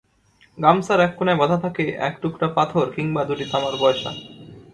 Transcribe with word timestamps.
গামছার 0.57 0.99
এক 0.99 1.11
কোনায় 1.17 1.39
বাঁধা 1.39 1.57
থাকে 1.57 1.83
এক 1.99 2.13
টুকরা 2.21 2.47
পাথর 2.57 2.85
কিংবা 2.95 3.21
দুটি 3.29 3.45
তামার 3.51 3.75
পয়সা। 3.81 4.09